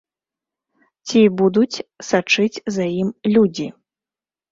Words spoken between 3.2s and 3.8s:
людзі?